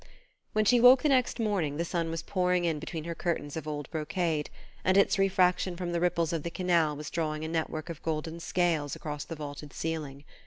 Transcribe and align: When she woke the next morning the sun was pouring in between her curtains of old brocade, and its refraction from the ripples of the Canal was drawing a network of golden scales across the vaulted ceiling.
When 0.53 0.65
she 0.65 0.81
woke 0.81 1.03
the 1.03 1.09
next 1.09 1.39
morning 1.39 1.77
the 1.77 1.85
sun 1.85 2.09
was 2.09 2.23
pouring 2.23 2.65
in 2.65 2.79
between 2.79 3.03
her 3.03 3.13
curtains 3.13 3.55
of 3.55 3.67
old 3.67 3.87
brocade, 3.91 4.49
and 4.83 4.97
its 4.97 5.19
refraction 5.19 5.77
from 5.77 5.91
the 5.91 5.99
ripples 5.99 6.33
of 6.33 6.41
the 6.41 6.49
Canal 6.49 6.95
was 6.95 7.11
drawing 7.11 7.45
a 7.45 7.47
network 7.47 7.87
of 7.87 8.01
golden 8.01 8.39
scales 8.39 8.95
across 8.95 9.25
the 9.25 9.35
vaulted 9.35 9.73
ceiling. 9.73 10.23